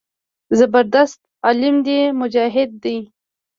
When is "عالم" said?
1.45-1.75